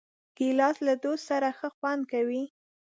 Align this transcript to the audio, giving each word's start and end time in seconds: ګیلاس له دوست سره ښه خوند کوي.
ګیلاس 0.37 0.77
له 0.87 0.93
دوست 1.03 1.23
سره 1.31 1.47
ښه 1.57 1.69
خوند 1.75 2.03
کوي. 2.11 2.43